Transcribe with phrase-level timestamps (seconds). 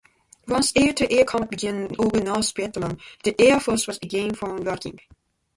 [0.47, 4.99] Once air-to-air combat began over North Vietnam, the Air Force was again found lacking.